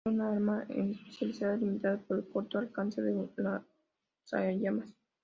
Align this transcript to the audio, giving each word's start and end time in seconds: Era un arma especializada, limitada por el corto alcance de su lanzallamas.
Era 0.03 0.13
un 0.15 0.21
arma 0.21 0.65
especializada, 0.67 1.57
limitada 1.57 1.97
por 1.99 2.17
el 2.17 2.27
corto 2.27 2.57
alcance 2.57 3.03
de 3.03 3.13
su 3.35 3.43
lanzallamas. 4.23 4.95